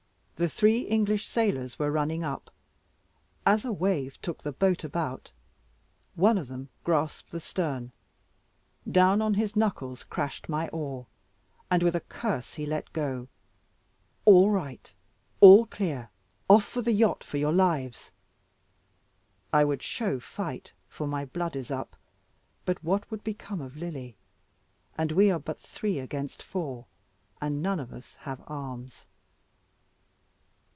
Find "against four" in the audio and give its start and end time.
25.99-26.87